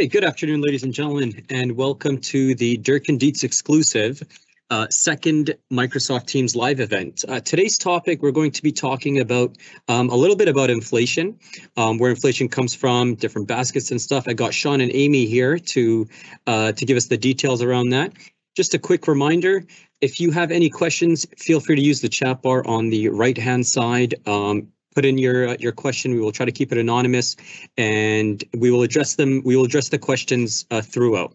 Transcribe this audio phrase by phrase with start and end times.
[0.00, 4.22] Hey, good afternoon, ladies and gentlemen, and welcome to the Dirk and Dietz exclusive
[4.70, 7.22] uh, second Microsoft Teams live event.
[7.28, 9.58] Uh, today's topic, we're going to be talking about
[9.88, 11.38] um, a little bit about inflation,
[11.76, 14.26] um, where inflation comes from, different baskets and stuff.
[14.26, 16.08] I got Sean and Amy here to
[16.46, 18.14] uh, to give us the details around that.
[18.56, 19.64] Just a quick reminder,
[20.00, 23.66] if you have any questions, feel free to use the chat bar on the right-hand
[23.66, 24.14] side.
[24.26, 26.12] Um, put in your uh, your question.
[26.12, 27.36] We will try to keep it anonymous,
[27.76, 29.42] and we will address them.
[29.44, 31.34] We will address the questions uh, throughout.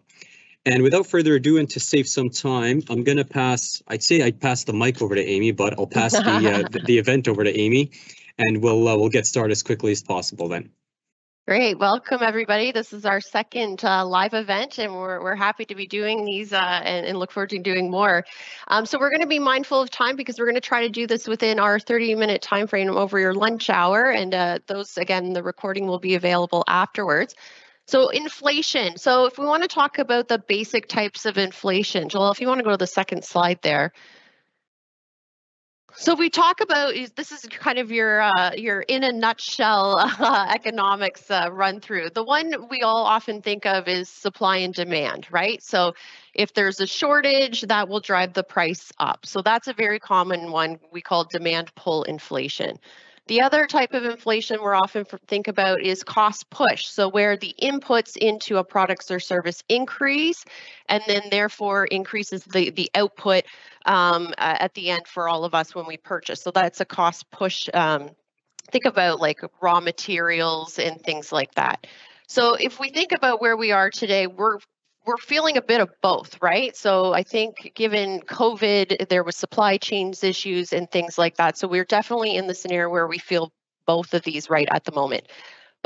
[0.64, 3.82] And without further ado, and to save some time, I'm going to pass.
[3.88, 6.80] I'd say I'd pass the mic over to Amy, but I'll pass the uh, the,
[6.84, 7.92] the, event over to Amy,
[8.38, 10.48] and we'll uh, we'll get started as quickly as possible.
[10.48, 10.70] Then.
[11.46, 11.78] Great.
[11.78, 12.72] Welcome, everybody.
[12.72, 16.52] This is our second uh, live event, and we're, we're happy to be doing these
[16.52, 18.24] uh, and, and, look forward to doing more.
[18.66, 20.88] Um, so we're going to be mindful of time because we're going to try to
[20.88, 25.34] do this within our 30-minute time frame over your lunch hour, and uh, those, again,
[25.34, 27.36] the recording will be available afterwards.
[27.86, 28.96] So inflation.
[28.96, 32.48] So if we want to talk about the basic types of inflation, Joel, if you
[32.48, 33.92] want to go to the second slide there.
[35.98, 40.46] So we talk about this is kind of your uh, your in a nutshell uh,
[40.54, 42.10] economics uh, run through.
[42.10, 45.62] The one we all often think of is supply and demand, right?
[45.62, 45.94] So
[46.34, 49.24] if there's a shortage, that will drive the price up.
[49.24, 52.78] So that's a very common one we call demand pull inflation.
[53.26, 56.86] The other type of inflation we're often think about is cost push.
[56.86, 60.44] So where the inputs into a product or service increase
[60.88, 63.44] and then therefore increases the, the output
[63.84, 66.40] um, at the end for all of us when we purchase.
[66.42, 67.68] So that's a cost push.
[67.74, 68.10] Um,
[68.70, 71.86] think about like raw materials and things like that.
[72.28, 74.58] So if we think about where we are today, we're
[75.06, 76.76] we're feeling a bit of both, right?
[76.76, 81.56] So I think given COVID, there was supply chains issues and things like that.
[81.56, 83.52] So we're definitely in the scenario where we feel
[83.86, 85.28] both of these right at the moment.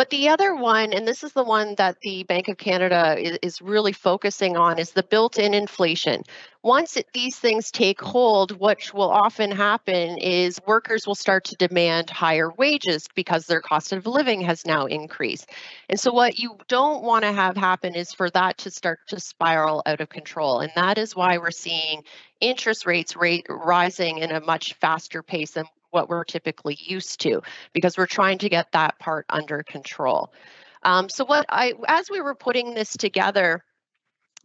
[0.00, 3.38] But the other one, and this is the one that the Bank of Canada is,
[3.42, 6.22] is really focusing on, is the built in inflation.
[6.62, 11.56] Once it, these things take hold, what will often happen is workers will start to
[11.56, 15.50] demand higher wages because their cost of living has now increased.
[15.90, 19.20] And so, what you don't want to have happen is for that to start to
[19.20, 20.60] spiral out of control.
[20.60, 22.04] And that is why we're seeing
[22.40, 27.40] interest rates rate rising in a much faster pace than what we're typically used to
[27.72, 30.32] because we're trying to get that part under control.
[30.82, 33.64] Um, so what I, as we were putting this together,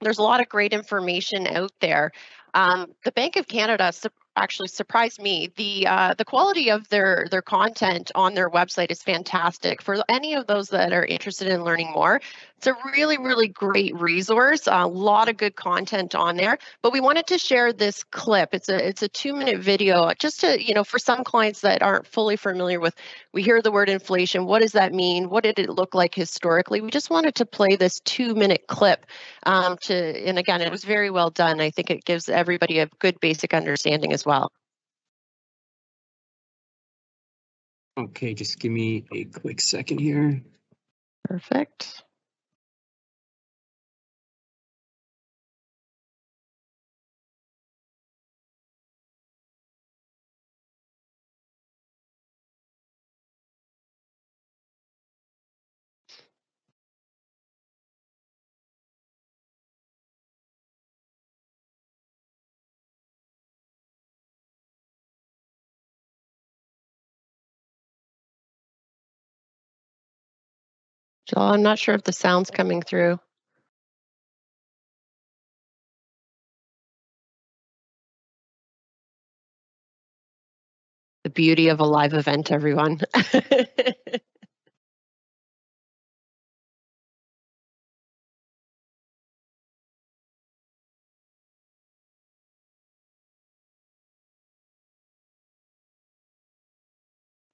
[0.02, 2.12] there's a lot of great information out there.
[2.56, 3.92] Um, the Bank of Canada
[4.36, 5.52] actually surprised me.
[5.56, 9.82] The uh, the quality of their their content on their website is fantastic.
[9.82, 12.22] For any of those that are interested in learning more,
[12.58, 14.68] it's a really really great resource.
[14.68, 16.58] A lot of good content on there.
[16.82, 18.50] But we wanted to share this clip.
[18.54, 21.82] It's a it's a two minute video just to you know for some clients that
[21.82, 22.96] aren't fully familiar with.
[23.34, 24.46] We hear the word inflation.
[24.46, 25.30] What does that mean?
[25.30, 26.82] What did it look like historically?
[26.82, 29.06] We just wanted to play this two minute clip
[29.44, 31.62] um, to and again it was very well done.
[31.62, 34.52] I think it gives everybody a good basic understanding as well.
[37.98, 40.44] Okay, just give me a quick second here.
[41.24, 42.05] Perfect.
[71.28, 73.20] Joel, I'm not sure if the sound's coming through.
[81.24, 83.00] The beauty of a live event, everyone.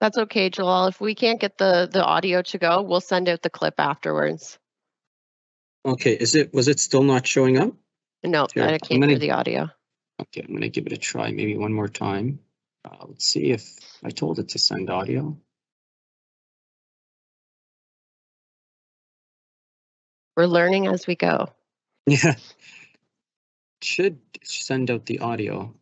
[0.02, 0.88] That's okay, Joel.
[0.88, 4.58] If we can't get the the audio to go, we'll send out the clip afterwards.
[5.86, 7.72] Okay, is it was it still not showing up?
[8.24, 9.70] No, Here, I can't gonna, hear the audio.
[10.20, 12.40] Okay, I'm gonna give it a try, maybe one more time.
[12.84, 15.38] Uh, let's see if I told it to send audio.
[20.36, 21.50] We're learning as we go.
[22.08, 22.34] Yeah,
[23.84, 25.76] should send out the audio.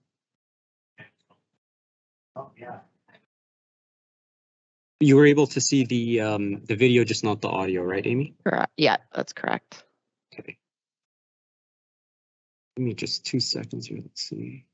[2.35, 2.79] Oh yeah.
[5.01, 8.35] You were able to see the um, the video, just not the audio, right, Amy?
[8.43, 8.71] Correct.
[8.75, 9.83] Yeah, that's correct.
[10.37, 10.57] Okay.
[12.75, 13.99] Give me just two seconds here.
[14.01, 14.65] Let's see.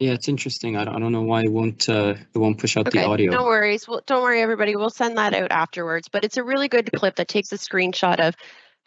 [0.00, 0.76] Yeah, it's interesting.
[0.78, 3.06] I don't, I don't know why it won't uh, it won't push out Okay, the
[3.06, 3.32] audio.
[3.32, 3.86] no worries.
[3.86, 4.74] Well, don't worry, everybody.
[4.74, 6.08] We'll send that out afterwards.
[6.08, 8.34] But it's a really good clip that takes a screenshot of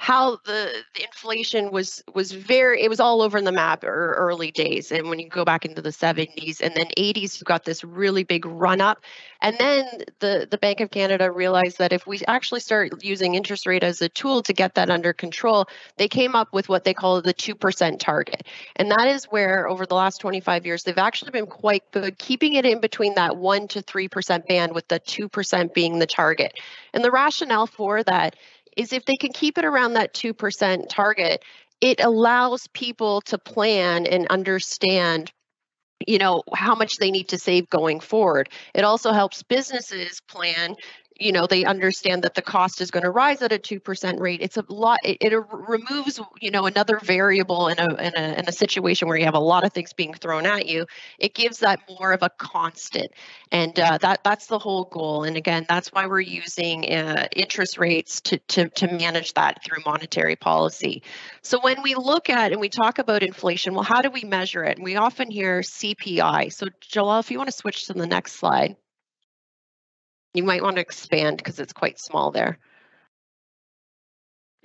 [0.03, 4.51] how the, the inflation was was very it was all over the map or early
[4.51, 7.85] days and when you go back into the 70s and then 80s you got this
[7.85, 9.01] really big run up.
[9.41, 9.85] And then
[10.19, 14.01] the the bank of canada realized that if we actually start using interest rate as
[14.01, 17.33] a tool to get that under control they came up with what they call the
[17.33, 18.45] 2% target.
[18.75, 22.55] And that is where over the last 25 years they've actually been quite good keeping
[22.55, 26.59] it in between that 1 to 3% band with the 2% being the target.
[26.93, 28.35] And the rationale for that
[28.77, 31.43] is if they can keep it around that 2% target,
[31.81, 35.31] it allows people to plan and understand
[36.07, 38.49] you know how much they need to save going forward.
[38.73, 40.75] It also helps businesses plan
[41.19, 44.41] you know they understand that the cost is going to rise at a 2% rate.
[44.41, 48.47] It's a lot it, it removes you know another variable in a, in a in
[48.47, 50.85] a situation where you have a lot of things being thrown at you.
[51.19, 53.11] It gives that more of a constant.
[53.51, 55.23] And uh, that that's the whole goal.
[55.23, 59.83] And again that's why we're using uh, interest rates to, to to manage that through
[59.85, 61.03] monetary policy.
[61.41, 64.63] So when we look at and we talk about inflation well how do we measure
[64.63, 64.77] it?
[64.77, 68.33] And we often hear cpi so joel if you want to switch to the next
[68.33, 68.75] slide
[70.33, 72.57] you might want to expand because it's quite small there.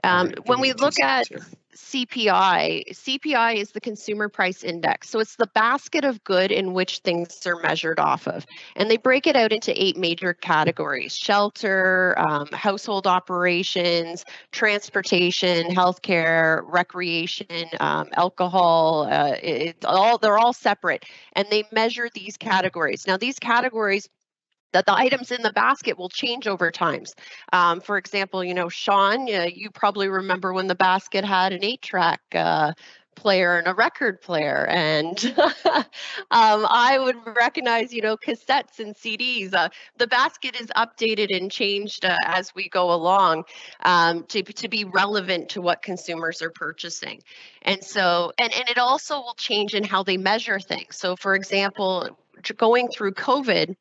[0.05, 1.41] Um, when we look at here.
[1.79, 5.11] CPI, CPI is the consumer price index.
[5.11, 8.45] So it's the basket of good in which things are measured off of.
[8.77, 16.63] And they break it out into eight major categories shelter, um, household operations, transportation, healthcare,
[16.67, 17.47] recreation,
[17.81, 19.09] um, alcohol.
[19.11, 21.05] Uh, it, it's all, they're all separate.
[21.35, 23.07] And they measure these categories.
[23.07, 24.09] Now, these categories
[24.73, 27.15] that the items in the basket will change over times.
[27.53, 31.65] Um, for example, you know, Sean, uh, you probably remember when the basket had an
[31.65, 32.73] eight track uh,
[33.19, 34.67] player and a record player.
[34.67, 35.19] And
[35.67, 35.85] um,
[36.31, 39.53] I would recognize, you know, cassettes and CDs.
[39.53, 43.45] Uh, the basket is updated and changed uh, as we go along
[43.85, 47.21] um, to, to be relevant to what consumers are purchasing.
[47.63, 50.97] And so, and, and it also will change in how they measure things.
[50.97, 52.09] So, for example,
[52.57, 53.75] going through COVID,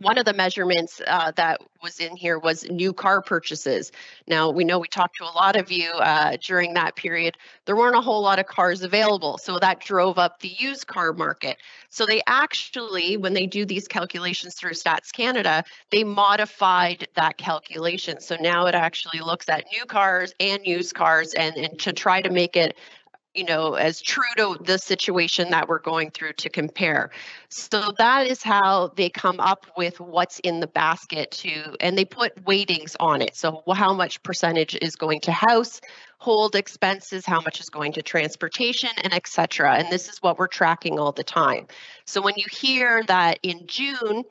[0.00, 3.92] one of the measurements uh, that was in here was new car purchases.
[4.26, 7.36] Now, we know we talked to a lot of you uh, during that period.
[7.66, 11.12] There weren't a whole lot of cars available, so that drove up the used car
[11.12, 11.58] market.
[11.90, 18.20] So, they actually, when they do these calculations through Stats Canada, they modified that calculation.
[18.20, 22.22] So now it actually looks at new cars and used cars and, and to try
[22.22, 22.76] to make it
[23.34, 27.10] you know, as true to the situation that we're going through to compare.
[27.48, 32.04] So that is how they come up with what's in the basket to, and they
[32.04, 33.36] put weightings on it.
[33.36, 35.80] So how much percentage is going to house,
[36.18, 39.74] hold expenses, how much is going to transportation, and etc.
[39.74, 41.68] And this is what we're tracking all the time.
[42.06, 44.24] So when you hear that in June,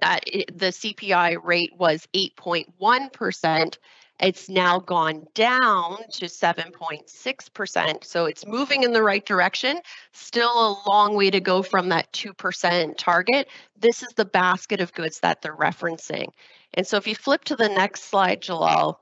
[0.00, 3.78] that the CPI rate was 8.1%,
[4.24, 8.04] it's now gone down to 7.6%.
[8.04, 9.80] So it's moving in the right direction.
[10.12, 13.48] Still a long way to go from that 2% target.
[13.78, 16.28] This is the basket of goods that they're referencing.
[16.72, 18.98] And so if you flip to the next slide, Jalal,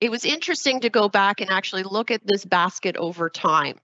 [0.00, 3.76] it was interesting to go back and actually look at this basket over time.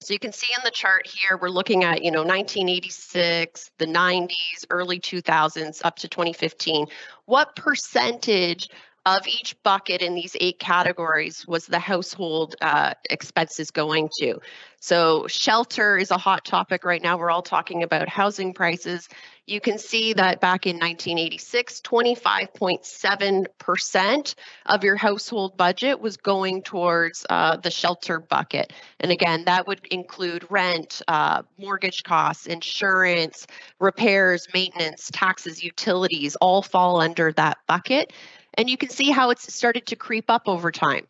[0.00, 3.86] So you can see in the chart here, we're looking at, you know, 1986, the
[3.86, 6.86] 90s, early 2000s, up to 2015.
[7.24, 8.68] What percentage
[9.16, 14.40] of each bucket in these eight categories was the household uh, expenses going to.
[14.80, 17.18] So, shelter is a hot topic right now.
[17.18, 19.08] We're all talking about housing prices.
[19.44, 24.34] You can see that back in 1986, 25.7%
[24.66, 28.74] of your household budget was going towards uh, the shelter bucket.
[29.00, 33.46] And again, that would include rent, uh, mortgage costs, insurance,
[33.80, 38.12] repairs, maintenance, taxes, utilities, all fall under that bucket.
[38.58, 41.06] And you can see how it's started to creep up over time.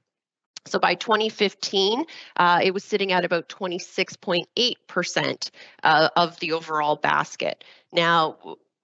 [0.67, 2.05] So by 2015,
[2.37, 5.51] uh, it was sitting at about 26.8%
[5.83, 7.65] uh, of the overall basket.
[7.91, 8.37] Now,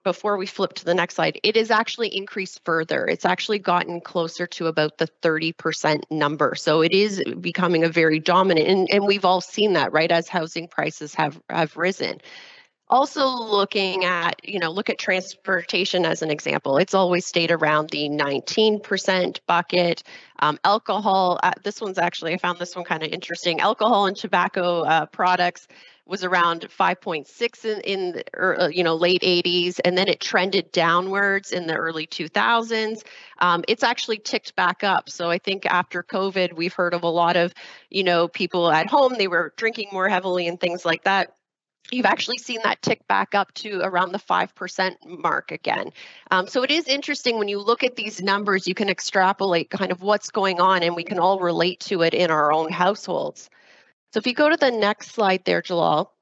[0.02, 3.06] before we flip to the next slide, it has actually increased further.
[3.06, 6.54] It's actually gotten closer to about the 30% number.
[6.54, 10.26] So it is becoming a very dominant, and, and we've all seen that, right, as
[10.28, 12.20] housing prices have, have risen
[12.94, 16.76] also looking at you know look at transportation as an example.
[16.76, 20.04] It's always stayed around the 19% bucket.
[20.38, 23.58] Um, alcohol uh, this one's actually i found this one kind of interesting.
[23.60, 25.66] Alcohol and tobacco uh, products
[26.06, 30.70] was around 5.6 in, in the, er, you know late 80s and then it trended
[30.70, 33.02] downwards in the early 2000s
[33.38, 35.10] um, it's actually ticked back up.
[35.10, 37.52] So i think after covid we've heard of a lot of
[37.90, 41.34] you know people at home they were drinking more heavily and things like that
[41.90, 45.90] you've actually seen that tick back up to around the 5% mark again.
[46.30, 49.92] Um, so it is interesting when you look at these numbers, you can extrapolate kind
[49.92, 53.50] of what's going on and we can all relate to it in our own households.
[54.12, 56.12] So if you go to the next slide there, Jalal,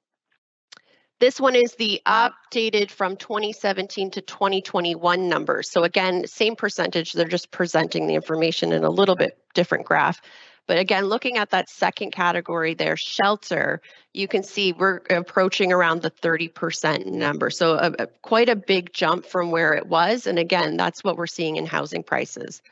[1.20, 5.70] this one is the updated from 2017 to 2021 numbers.
[5.70, 10.20] So again, same percentage, they're just presenting the information in a little bit different graph.
[10.66, 13.80] But again, looking at that second category there, shelter,
[14.12, 17.50] you can see we're approaching around the 30% number.
[17.50, 20.26] So a, a, quite a big jump from where it was.
[20.26, 22.62] And again, that's what we're seeing in housing prices.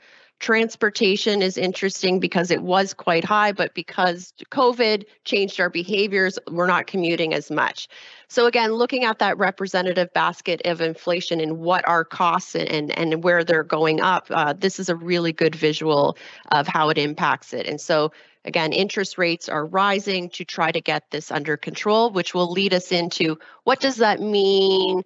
[0.40, 6.66] Transportation is interesting because it was quite high, but because COVID changed our behaviors, we're
[6.66, 7.88] not commuting as much.
[8.28, 13.22] So again, looking at that representative basket of inflation and what our costs and, and
[13.22, 16.16] where they're going up, uh, this is a really good visual
[16.50, 17.66] of how it impacts it.
[17.66, 18.10] And so
[18.46, 22.72] again, interest rates are rising to try to get this under control, which will lead
[22.72, 25.02] us into what does that mean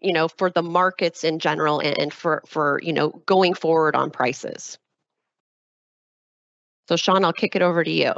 [0.00, 4.10] you know, for the markets in general and for, for, you know, going forward on
[4.10, 4.78] prices.
[6.88, 8.12] So Sean, I'll kick it over to you.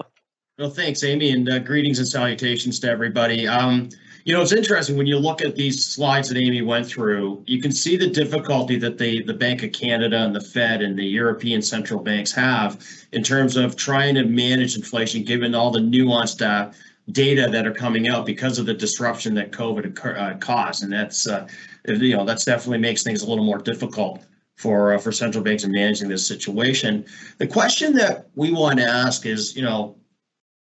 [0.59, 3.47] Well, thanks, Amy, and uh, greetings and salutations to everybody.
[3.47, 3.91] Um,
[4.25, 7.63] you know, it's interesting when you look at these slides that Amy went through, you
[7.63, 11.05] can see the difficulty that the, the Bank of Canada and the Fed and the
[11.05, 16.45] European central banks have in terms of trying to manage inflation, given all the nuanced
[16.45, 16.73] uh,
[17.13, 20.83] data that are coming out because of the disruption that COVID uh, caused.
[20.83, 21.49] And that's, uh,
[21.87, 24.25] you know, that's definitely makes things a little more difficult
[24.57, 27.07] for uh, for central banks in managing this situation.
[27.39, 29.97] The question that we want to ask is, you know,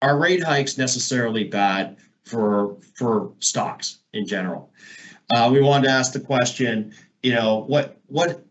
[0.02, 4.72] are rate hikes necessarily bad for for stocks in general?
[5.34, 8.44] Uh, we wanted to ask the question, you know, what what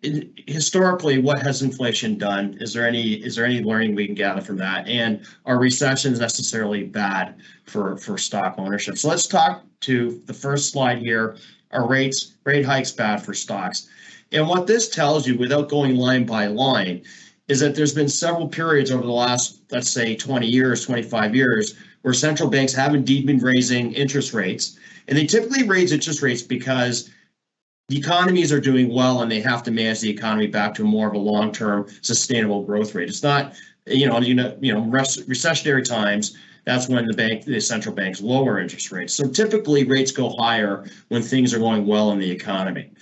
[0.47, 2.57] historically what has inflation done?
[2.61, 4.87] Is there any is there any learning we can gather from that?
[4.87, 8.97] And are recessions necessarily bad for for stock ownership?
[8.97, 11.37] So let's talk to the first slide here.
[11.73, 13.89] Are rates rate hikes bad for stocks?
[14.33, 17.03] And what this tells you, without going line by line,
[17.49, 21.75] is that there's been several periods over the last, let's say, 20 years, 25 years,
[22.03, 24.79] where central banks have indeed been raising interest rates.
[25.09, 27.11] And they typically raise interest rates because
[27.91, 31.09] the economies are doing well and they have to manage the economy back to more
[31.09, 33.09] of a long-term sustainable growth rate.
[33.09, 33.55] It's not,
[33.85, 36.39] you know, you know, you know, recessionary times.
[36.65, 39.13] That's when the bank, the central banks lower interest rates.
[39.13, 42.93] So typically rates go higher when things are going well in the economy.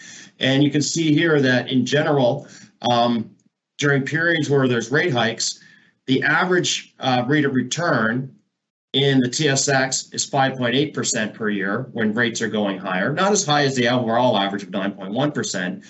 [0.41, 2.49] And you can see here that in general,
[2.91, 3.29] um,
[3.77, 5.63] during periods where there's rate hikes,
[6.07, 8.35] the average uh, rate of return
[8.93, 13.65] in the TSX is 5.8% per year when rates are going higher, not as high
[13.65, 15.85] as the overall average of 9.1%.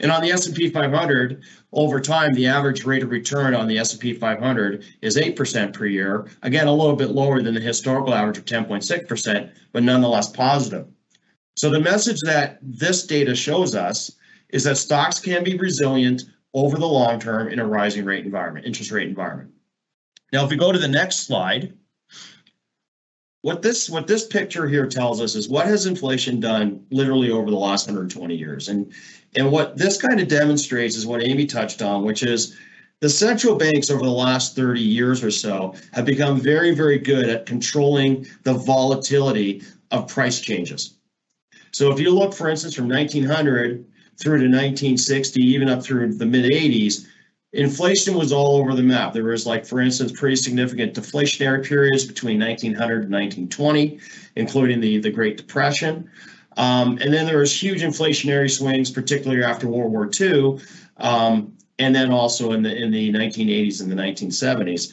[0.00, 1.42] And on the S&P 500,
[1.72, 6.26] over time, the average rate of return on the S&P 500 is 8% per year.
[6.42, 10.88] Again, a little bit lower than the historical average of 10.6%, but nonetheless positive.
[11.56, 14.10] So the message that this data shows us
[14.50, 18.66] is that stocks can be resilient over the long term in a rising rate environment,
[18.66, 19.50] interest rate environment.
[20.32, 21.74] Now, if we go to the next slide,
[23.42, 27.50] what this what this picture here tells us is what has inflation done literally over
[27.50, 28.90] the last 120 years, and
[29.36, 32.56] and what this kind of demonstrates is what Amy touched on, which is
[33.00, 37.28] the central banks over the last 30 years or so have become very very good
[37.28, 40.94] at controlling the volatility of price changes.
[41.72, 43.84] So if you look, for instance, from 1900
[44.18, 47.06] through to 1960, even up through the mid 80s,
[47.52, 49.12] inflation was all over the map.
[49.12, 54.00] There was, like, for instance, pretty significant deflationary periods between 1900 and 1920,
[54.36, 56.10] including the, the Great Depression.
[56.56, 60.58] Um, and then there was huge inflationary swings, particularly after World War II,
[60.98, 64.92] um, and then also in the in the 1980s and the 1970s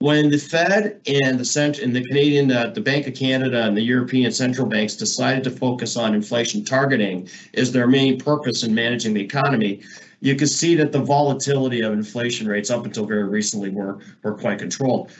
[0.00, 3.76] when the Fed and the cent and the Canadian, uh, the Bank of Canada and
[3.76, 8.72] the European central banks decided to focus on inflation targeting as their main purpose in
[8.74, 9.82] managing the economy,
[10.20, 14.34] you can see that the volatility of inflation rates up until very recently were were
[14.34, 15.10] quite controlled.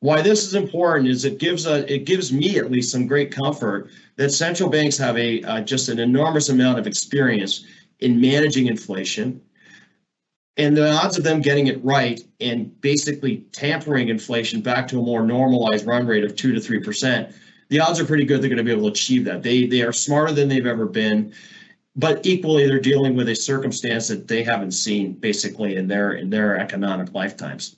[0.00, 3.30] Why this is important is it gives a it gives me at least some great
[3.30, 7.64] comfort that central banks have a uh, just an enormous amount of experience
[8.00, 9.40] in managing inflation
[10.56, 15.02] and the odds of them getting it right and basically tampering inflation back to a
[15.02, 17.34] more normalized run rate of two to three percent,
[17.68, 19.42] the odds are pretty good they're going to be able to achieve that.
[19.42, 21.34] They they are smarter than they've ever been,
[21.96, 26.30] but equally they're dealing with a circumstance that they haven't seen basically in their in
[26.30, 27.76] their economic lifetimes.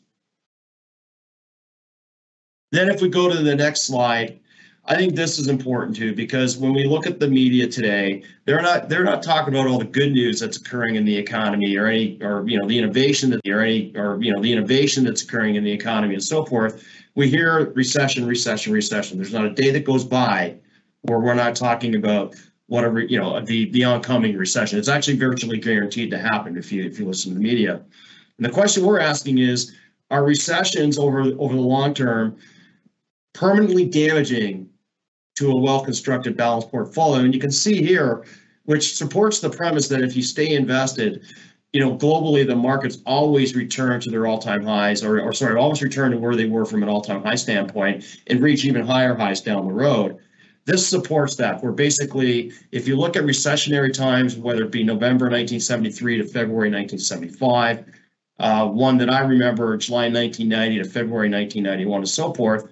[2.73, 4.40] Then if we go to the next slide,
[4.88, 8.62] I think this is important too because when we look at the media today, they're
[8.62, 11.87] not they're not talking about all the good news that's occurring in the economy or
[11.87, 15.23] any or you know the innovation that or any or you know the innovation that's
[15.23, 16.87] occurring in the economy and so forth.
[17.16, 19.16] We hear recession, recession, recession.
[19.18, 20.56] There's not a day that goes by
[21.02, 22.35] where we're not talking about
[22.68, 24.78] whatever, you know, the, the oncoming recession.
[24.78, 27.75] It's actually virtually guaranteed to happen if you, if you listen to the media.
[28.38, 29.75] And the question we're asking is,
[30.11, 32.37] are recessions over, over the long term
[33.35, 34.68] permanently damaging
[35.37, 37.25] to a well-constructed balanced portfolio?
[37.25, 38.25] And you can see here,
[38.64, 41.25] which supports the premise that if you stay invested,
[41.73, 45.82] you know, globally, the markets always return to their all-time highs, or, or sorry, always
[45.82, 49.40] return to where they were from an all-time high standpoint and reach even higher highs
[49.40, 50.18] down the road.
[50.66, 51.62] This supports that.
[51.62, 56.70] Where basically, if you look at recessionary times, whether it be November 1973 to February
[56.70, 57.85] 1975,
[58.38, 62.68] uh, one that I remember, July 1990 to February 1991, and so forth,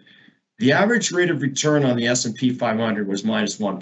[0.59, 3.79] the average rate of return on the S&P 500 was minus 1.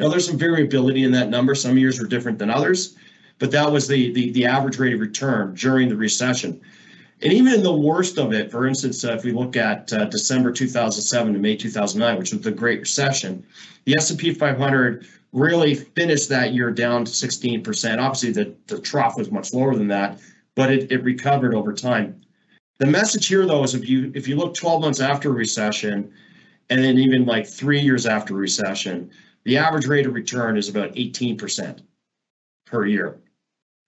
[0.00, 1.54] Now, there's some variability in that number.
[1.54, 2.96] Some years were different than others,
[3.38, 6.60] but that was the, the, the average rate of return during the recession.
[7.20, 10.04] And even in the worst of it, for instance, uh, if we look at uh,
[10.04, 13.44] December 2007 to May 2009, which was the Great Recession,
[13.86, 17.98] the S&P 500 really finished that year down to 16%.
[17.98, 20.20] Obviously, the, the trough was much lower than that,
[20.54, 22.20] but it, it recovered over time.
[22.78, 26.12] The message here, though, is if you if you look 12 months after a recession,
[26.70, 29.10] and then even like three years after recession,
[29.42, 31.80] the average rate of return is about 18%
[32.66, 33.18] per year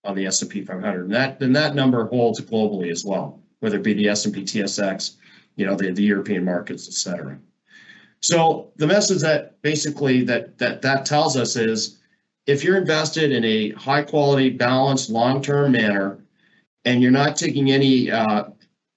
[0.04, 1.04] on the S&P 500.
[1.04, 5.16] And that then that number holds globally as well, whether it be the S&P TSX,
[5.56, 7.38] you know, the, the European markets, et cetera.
[8.20, 11.98] So the message that basically that that that tells us is
[12.46, 16.24] if you're invested in a high quality, balanced, long-term manner,
[16.84, 18.44] and you're not taking any, uh,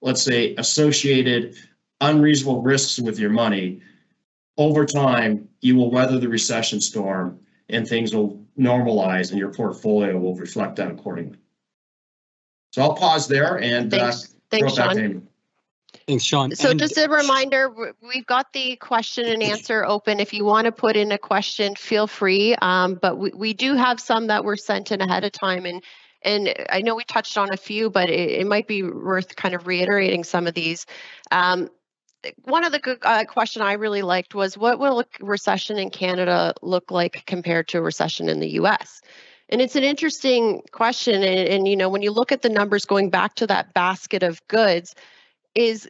[0.00, 1.56] let's say, associated
[2.00, 3.80] unreasonable risks with your money,
[4.56, 10.18] over time you will weather the recession storm and things will normalize and your portfolio
[10.18, 11.38] will reflect that accordingly.
[12.72, 15.04] So I'll pause there and Thanks, uh, thanks, throw it back to Sean.
[15.04, 15.20] Amy.
[16.06, 16.54] Thanks, Sean.
[16.54, 20.20] So And- just a reminder, we've got the question and answer open.
[20.20, 22.54] If you want to put in a question, feel free.
[22.60, 25.82] Um, but we, we do have some that were sent in ahead of time and
[26.26, 29.54] and I know we touched on a few, but it, it might be worth kind
[29.54, 30.86] of reiterating some of these.
[31.30, 31.68] Um,
[32.44, 35.90] one of the good uh, question I really liked was what will a recession in
[35.90, 39.00] Canada look like compared to a recession in the US?
[39.48, 41.22] And it's an interesting question.
[41.22, 44.22] And, and you know, when you look at the numbers going back to that basket
[44.22, 44.94] of goods,
[45.54, 45.88] is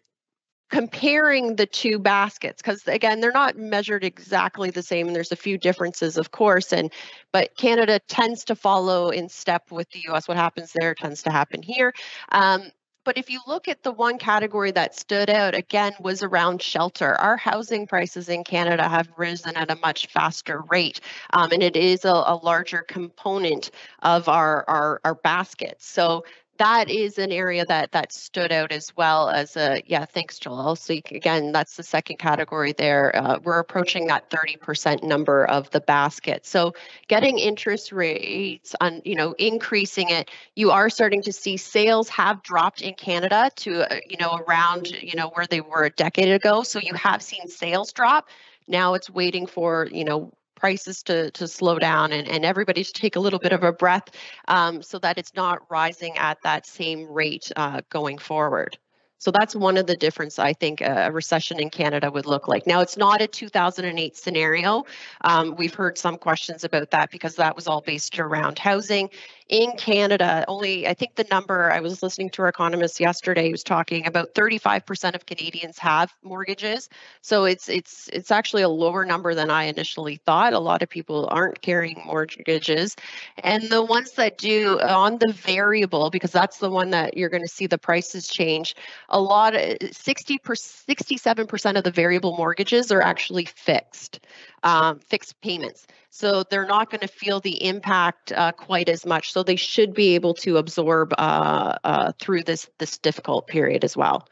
[0.70, 5.36] comparing the two baskets because again they're not measured exactly the same and there's a
[5.36, 6.90] few differences of course and
[7.32, 11.30] but canada tends to follow in step with the us what happens there tends to
[11.30, 11.92] happen here
[12.32, 12.62] um,
[13.04, 17.14] but if you look at the one category that stood out again was around shelter.
[17.20, 21.00] Our housing prices in canada have risen at a much faster rate
[21.32, 23.70] um, and it is a, a larger component
[24.02, 26.24] of our, our our baskets so
[26.58, 30.76] that is an area that that stood out as well as a yeah thanks joel.
[30.76, 33.14] So again that's the second category there.
[33.14, 36.46] Uh, we're approaching that 30% number of the basket.
[36.46, 36.74] So
[37.08, 42.42] getting interest rates on you know increasing it you are starting to see sales have
[42.42, 46.28] dropped in canada to uh, you know around you know where they were a decade
[46.28, 46.62] ago.
[46.62, 48.28] So you have seen sales drop.
[48.66, 50.32] Now it's waiting for you know
[50.64, 53.70] prices to to slow down and, and everybody to take a little bit of a
[53.70, 54.09] breath
[54.48, 58.79] um, so that it's not rising at that same rate uh, going forward.
[59.18, 62.66] So that's one of the difference I think a recession in Canada would look like.
[62.66, 64.85] Now it's not a 2008 scenario.
[65.20, 69.11] Um, we've heard some questions about that because that was all based around housing.
[69.50, 73.62] In Canada, only I think the number I was listening to our economist yesterday was
[73.62, 76.88] talking about 35% of Canadians have mortgages.
[77.20, 80.54] So it's it's it's actually a lower number than I initially thought.
[80.54, 82.96] A lot of people aren't carrying mortgages.
[83.37, 87.42] And the ones that do on the variable, because that's the one that you're going
[87.42, 88.74] to see the prices change,
[89.11, 94.20] a lot of 60 per, 67% of the variable mortgages are actually fixed,
[94.62, 95.87] um, fixed payments.
[96.14, 99.33] So they're not going to feel the impact uh, quite as much.
[99.34, 103.96] So they should be able to absorb uh, uh, through this this difficult period as
[103.96, 104.28] well.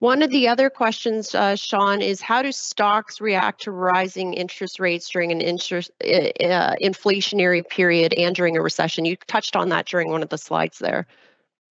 [0.00, 4.80] One of the other questions, uh, Sean, is how do stocks react to rising interest
[4.80, 9.04] rates during an interest uh, inflationary period and during a recession?
[9.04, 11.06] You touched on that during one of the slides there.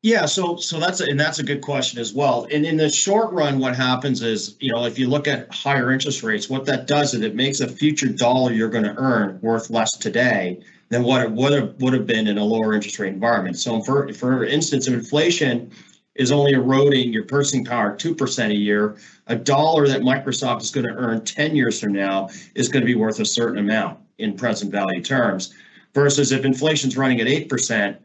[0.04, 2.46] Yeah, so so that's a, and that's a good question as well.
[2.52, 5.94] And in the short run, what happens is, you know, if you look at higher
[5.94, 9.40] interest rates, what that does is it makes a future dollar you're going to earn
[9.42, 13.00] worth less today than what it would have would have been in a lower interest
[13.00, 13.58] rate environment.
[13.58, 15.72] So for for instance, if inflation
[16.16, 20.86] is only eroding your purchasing power 2% a year, a dollar that Microsoft is going
[20.86, 24.36] to earn 10 years from now is going to be worth a certain amount in
[24.36, 25.54] present value terms.
[25.94, 27.98] Versus if inflation's running at 8%,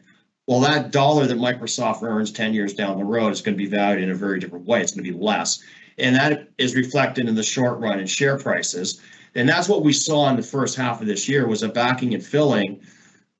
[0.48, 3.68] well, that dollar that Microsoft earns 10 years down the road is going to be
[3.68, 4.80] valued in a very different way.
[4.80, 5.62] It's going to be less.
[5.98, 9.02] And that is reflected in the short run in share prices.
[9.34, 12.14] And that's what we saw in the first half of this year was a backing
[12.14, 12.80] and filling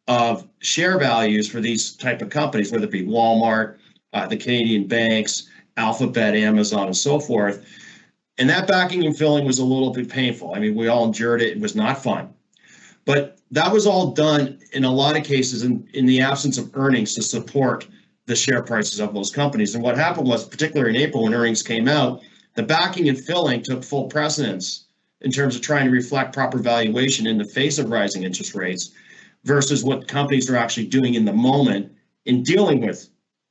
[0.06, 3.78] of share values for these type of companies, whether it be Walmart,
[4.12, 7.66] uh, the Canadian banks, Alphabet, Amazon, and so forth.
[8.36, 10.54] And that backing and filling was a little bit painful.
[10.54, 11.56] I mean, we all endured it.
[11.56, 12.34] It was not fun.
[13.08, 16.70] But that was all done in a lot of cases in, in the absence of
[16.74, 17.88] earnings to support
[18.26, 19.74] the share prices of those companies.
[19.74, 22.20] And what happened was, particularly in April when earnings came out,
[22.54, 24.88] the backing and filling took full precedence
[25.22, 28.90] in terms of trying to reflect proper valuation in the face of rising interest rates
[29.42, 31.90] versus what companies are actually doing in the moment
[32.26, 33.08] in dealing with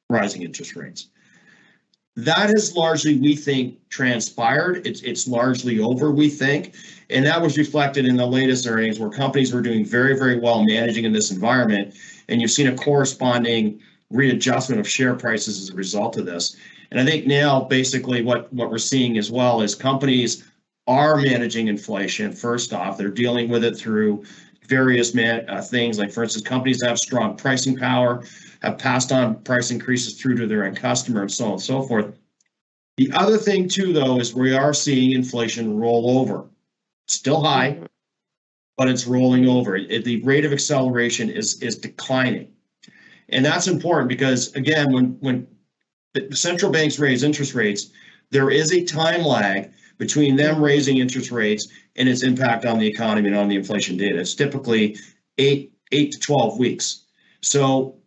[0.07, 1.07] rising interest rates.
[2.17, 4.87] That has largely, we think, transpired.
[4.87, 6.73] It's it's largely over, we think.
[7.11, 10.63] And that was reflected in the latest earnings where companies were doing very, very well
[10.63, 11.93] managing in this environment.
[12.27, 16.57] And you've seen a corresponding readjustment of share prices as a result of this.
[16.89, 20.43] And I think now basically what, what we're seeing as well is companies
[20.87, 22.31] are managing inflation.
[22.31, 24.23] First off, they're dealing with it through
[24.67, 28.23] various uh, things like, for instance, companies that have strong pricing power
[28.61, 31.81] have passed on price increases through to their end customer and so on and so
[31.81, 32.17] forth.
[32.97, 36.49] The other thing, too, though, is we are seeing inflation roll over.
[37.07, 37.79] Still high,
[38.75, 39.77] but it's rolling over.
[39.77, 42.51] It, the rate of acceleration is, is declining.
[43.29, 45.47] And that's important because, again, when, when
[46.13, 47.91] the central banks raise interest rates,
[48.31, 52.87] there is a time lag between them raising interest rates and its impact on the
[52.87, 54.19] economy and on the inflation data.
[54.19, 54.97] It's typically
[55.37, 57.05] eight, eight to 12 weeks.
[57.41, 57.97] So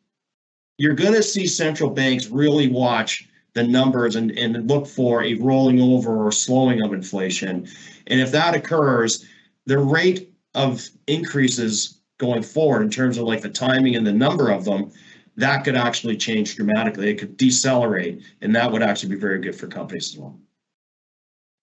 [0.78, 5.34] you're going to see central banks really watch the numbers and, and look for a
[5.34, 7.68] rolling over or slowing of inflation.
[8.06, 9.26] And if that occurs,
[9.66, 14.50] the rate of increases going forward in terms of like the timing and the number
[14.50, 14.92] of them,
[15.36, 17.10] that could actually change dramatically.
[17.10, 20.38] It could decelerate, and that would actually be very good for companies as well.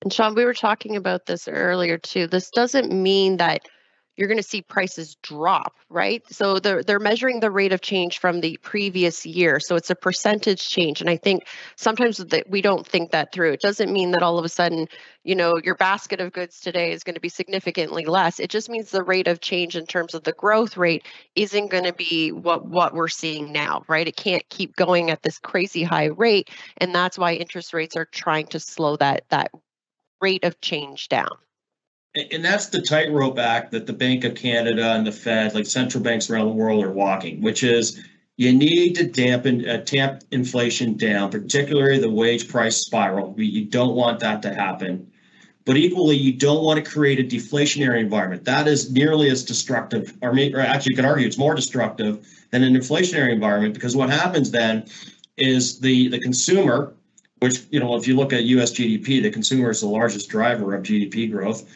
[0.04, 2.28] And Sean, we were talking about this earlier too.
[2.28, 3.62] This doesn't mean that
[4.16, 6.24] you're going to see prices drop, right?
[6.32, 9.60] So they're they're measuring the rate of change from the previous year.
[9.60, 11.02] So it's a percentage change.
[11.02, 13.54] And I think sometimes that we don't think that through.
[13.54, 14.88] It doesn't mean that all of a sudden,
[15.24, 18.40] you know, your basket of goods today is going to be significantly less.
[18.40, 21.06] It just means the rate of change in terms of the growth rate
[21.36, 24.08] isn't going to be what what we're seeing now, right?
[24.08, 26.50] It can't keep going at this crazy high rate.
[26.78, 29.52] And that's why interest rates are trying to slow that that
[30.22, 31.30] rate of change down.
[32.32, 36.04] And that's the tightrope act that the Bank of Canada and the Fed, like central
[36.04, 38.04] banks around the world, are walking, which is
[38.38, 43.36] you need to dampen, uh, tamp inflation down, particularly the wage price spiral.
[43.38, 45.12] You don't want that to happen.
[45.66, 48.46] But equally, you don't want to create a deflationary environment.
[48.46, 52.64] That is nearly as destructive, or, or actually, you could argue it's more destructive than
[52.64, 54.86] an inflationary environment because what happens then
[55.36, 56.94] is the, the consumer,
[57.40, 60.76] which, you know, if you look at US GDP, the consumer is the largest driver
[60.76, 61.70] of GDP growth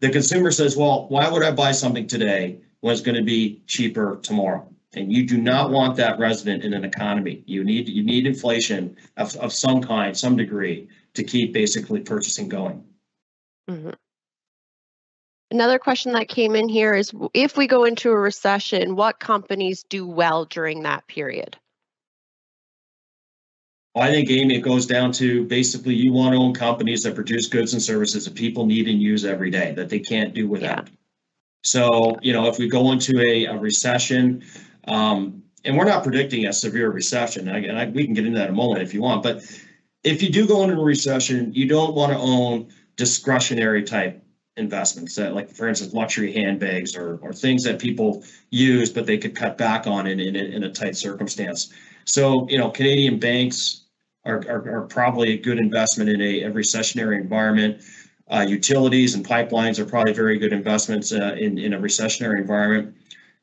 [0.00, 3.62] the consumer says, well, why would I buy something today when it's going to be
[3.66, 4.68] cheaper tomorrow?
[4.94, 7.42] And you do not want that resident in an economy.
[7.46, 12.48] You need you need inflation of, of some kind, some degree, to keep basically purchasing
[12.48, 12.84] going.
[13.68, 13.90] Mm-hmm.
[15.50, 19.84] Another question that came in here is if we go into a recession, what companies
[19.88, 21.56] do well during that period?
[23.96, 27.48] I think, Amy, it goes down to basically you want to own companies that produce
[27.48, 30.88] goods and services that people need and use every day that they can't do without.
[30.88, 30.94] Yeah.
[31.64, 34.44] So, you know, if we go into a, a recession,
[34.86, 38.48] um, and we're not predicting a severe recession, and I, we can get into that
[38.48, 39.42] in a moment if you want, but
[40.04, 44.22] if you do go into a recession, you don't want to own discretionary type
[44.56, 49.18] investments that like for instance luxury handbags or, or things that people use but they
[49.18, 51.70] could cut back on in, in, in a tight circumstance
[52.06, 53.82] so you know canadian banks
[54.26, 57.82] are, are, are probably a good investment in a, a recessionary environment.
[58.28, 62.94] Uh, utilities and pipelines are probably very good investments uh, in, in a recessionary environment.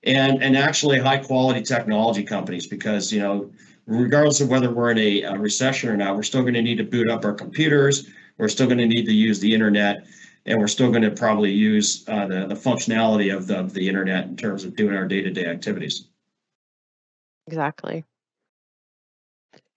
[0.04, 3.50] And, and actually high quality technology companies because, you know,
[3.88, 6.78] regardless of whether we're in a, a recession or not, we're still going to need
[6.78, 8.10] to boot up our computers.
[8.38, 10.06] We're still going to need to use the internet
[10.46, 13.88] and we're still going to probably use uh, the, the functionality of the, of the
[13.88, 16.08] internet in terms of doing our day-to-day activities.
[17.48, 18.04] Exactly.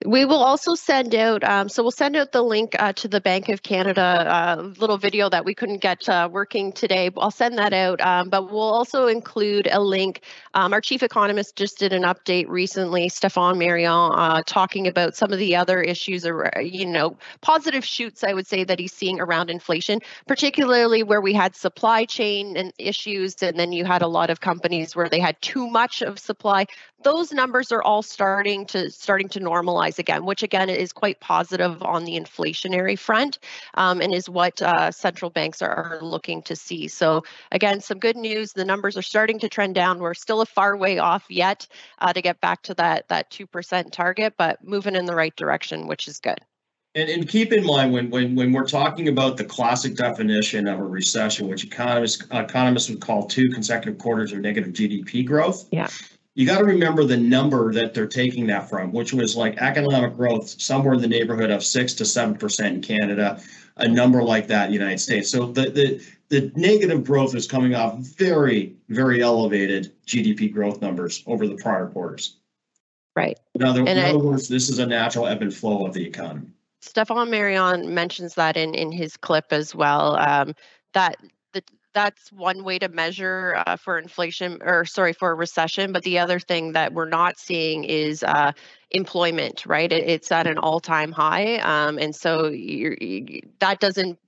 [0.07, 3.21] We will also send out, um, so we'll send out the link uh, to the
[3.21, 7.11] Bank of Canada uh, little video that we couldn't get uh, working today.
[7.17, 10.21] I'll send that out, um, but we'll also include a link.
[10.55, 15.33] Um, our chief economist just did an update recently, Stéphane Marion, uh, talking about some
[15.33, 19.21] of the other issues, or you know, positive shoots I would say that he's seeing
[19.21, 24.09] around inflation, particularly where we had supply chain and issues, and then you had a
[24.09, 26.67] lot of companies where they had too much of supply
[27.07, 31.81] those numbers are all starting to starting to normalize again, which again is quite positive
[31.85, 33.39] on the inflationary front,
[33.75, 36.89] um, and is what uh, central banks are, are looking to see.
[36.89, 38.53] So again, some good news.
[38.53, 40.01] The numbers are starting to trend down.
[40.01, 41.69] We're still a far way off yet
[42.01, 45.35] uh, to get back to that that two percent target, but moving in the right
[45.37, 46.41] direction, which is good.
[46.97, 50.81] And, and keep in mind when, when when we're talking about the classic definition of
[50.81, 55.69] a recession, which economists economists would call two consecutive quarters of negative GDP growth.
[55.71, 55.89] Yeah.
[56.37, 60.17] You got to remember the number that they're taking that from, which was like economic
[60.17, 63.41] growth somewhere in the neighborhood of six to seven percent in Canada,
[63.79, 65.31] a number like that in the United States.
[65.31, 71.25] So the the the negative growth is coming off very very elevated GDP growth numbers
[71.27, 72.37] over the prior quarters.
[73.15, 73.41] Right.
[73.55, 76.49] In other, in I, words, this is a natural ebb and flow of the economy.
[76.83, 80.17] Stéphane Marion mentions that in, in his clip as well.
[80.17, 80.55] Um,
[80.93, 81.17] that
[81.97, 85.93] that's one way to measure uh, for inflation, or sorry, for a recession.
[85.93, 88.53] But the other thing that we're not seeing is uh,
[88.91, 89.65] employment.
[89.65, 94.19] Right, it, it's at an all-time high, um, and so you, that doesn't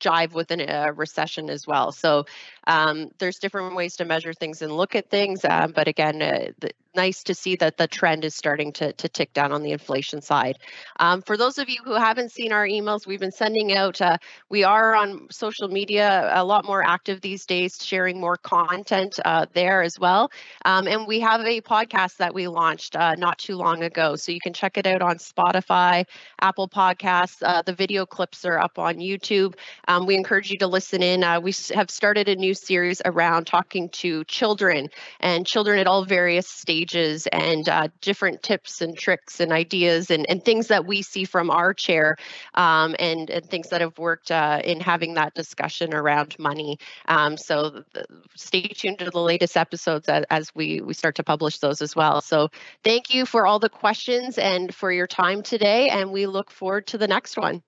[0.00, 1.92] jive with a uh, recession as well.
[1.92, 2.26] So
[2.66, 5.44] um, there's different ways to measure things and look at things.
[5.44, 9.08] Um, but again, uh, the, nice to see that the trend is starting to, to
[9.08, 10.58] tick down on the inflation side.
[11.00, 14.18] Um, for those of you who haven't seen our emails, we've been sending out, uh,
[14.48, 19.46] we are on social media a lot more active these days, sharing more content uh,
[19.54, 20.30] there as well.
[20.64, 24.16] Um, and we have a podcast that we launched uh, not too long ago.
[24.16, 26.04] So you can check it out on Spotify,
[26.40, 27.42] Apple Podcasts.
[27.42, 29.56] Uh, the video clips are up on YouTube.
[29.88, 31.24] Um, we encourage you to listen in.
[31.24, 34.88] Uh, we have started a new series around talking to children
[35.20, 40.26] and children at all various stages and uh, different tips and tricks and ideas and,
[40.28, 42.16] and things that we see from our chair
[42.54, 46.78] um, and, and things that have worked uh, in having that discussion around money.
[47.06, 51.24] Um, so the, stay tuned to the latest episodes as, as we, we start to
[51.24, 52.20] publish those as well.
[52.20, 52.48] So
[52.82, 55.88] thank you for all the questions and for your time today.
[55.88, 57.62] And we look forward to the next one.